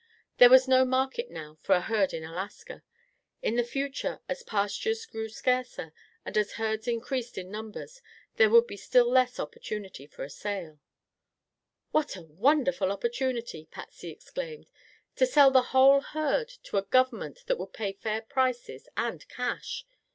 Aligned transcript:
There 0.39 0.49
was 0.49 0.67
no 0.67 0.83
market 0.83 1.29
now 1.29 1.59
for 1.61 1.75
a 1.75 1.81
herd 1.81 2.11
in 2.11 2.23
Alaska. 2.23 2.81
In 3.43 3.55
the 3.55 3.63
future, 3.63 4.19
as 4.27 4.41
pastures 4.41 5.05
grew 5.05 5.29
scarcer, 5.29 5.93
and 6.25 6.35
as 6.39 6.53
herds 6.53 6.87
increased 6.87 7.37
in 7.37 7.51
numbers, 7.51 8.01
there 8.37 8.49
would 8.49 8.65
be 8.65 8.77
still 8.77 9.07
less 9.07 9.39
opportunity 9.39 10.07
for 10.07 10.23
a 10.23 10.29
sale. 10.31 10.79
"What 11.91 12.15
a 12.15 12.23
wonderful 12.23 12.91
opportunity!" 12.91 13.67
Patsy 13.69 14.09
exclaimed. 14.09 14.71
"To 15.17 15.27
sell 15.27 15.51
the 15.51 15.61
whole 15.69 16.01
herd 16.01 16.49
to 16.63 16.77
a 16.77 16.81
Government 16.81 17.43
that 17.45 17.59
would 17.59 17.71
pay 17.71 17.91
fair 17.93 18.23
prices 18.23 18.89
and 18.97 19.29
cash! 19.29 19.85